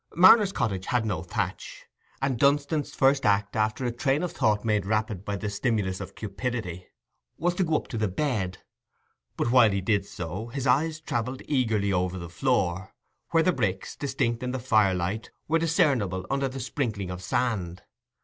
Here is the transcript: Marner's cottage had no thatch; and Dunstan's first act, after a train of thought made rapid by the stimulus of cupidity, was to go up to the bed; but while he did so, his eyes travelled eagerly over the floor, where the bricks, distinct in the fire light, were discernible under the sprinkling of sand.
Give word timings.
Marner's 0.15 0.51
cottage 0.51 0.87
had 0.87 1.05
no 1.05 1.21
thatch; 1.21 1.85
and 2.23 2.39
Dunstan's 2.39 2.95
first 2.95 3.23
act, 3.23 3.55
after 3.55 3.85
a 3.85 3.91
train 3.91 4.23
of 4.23 4.31
thought 4.31 4.65
made 4.65 4.83
rapid 4.87 5.23
by 5.23 5.35
the 5.35 5.47
stimulus 5.47 6.01
of 6.01 6.15
cupidity, 6.15 6.87
was 7.37 7.53
to 7.53 7.63
go 7.63 7.75
up 7.75 7.87
to 7.89 7.99
the 7.99 8.07
bed; 8.07 8.57
but 9.37 9.51
while 9.51 9.69
he 9.69 9.79
did 9.79 10.07
so, 10.07 10.47
his 10.47 10.65
eyes 10.65 10.99
travelled 10.99 11.43
eagerly 11.45 11.93
over 11.93 12.17
the 12.17 12.29
floor, 12.29 12.95
where 13.29 13.43
the 13.43 13.53
bricks, 13.53 13.95
distinct 13.95 14.41
in 14.41 14.53
the 14.53 14.57
fire 14.59 14.95
light, 14.95 15.29
were 15.47 15.59
discernible 15.59 16.25
under 16.31 16.47
the 16.47 16.59
sprinkling 16.59 17.11
of 17.11 17.21
sand. 17.21 17.83